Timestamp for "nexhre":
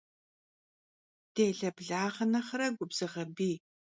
2.31-2.67